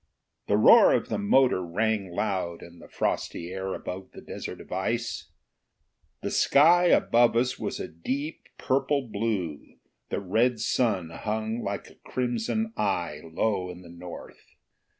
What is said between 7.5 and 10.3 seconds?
was a deep purple blue; the